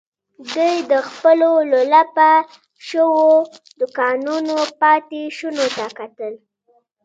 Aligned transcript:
دوی 0.53 0.75
د 0.91 0.93
خپلو 1.07 1.49
لولپه 1.71 2.31
شويو 2.87 3.27
دوکانونو 3.79 4.55
پاتې 4.81 5.21
شونو 5.37 5.65
ته 5.75 5.85
کتل. 5.99 6.33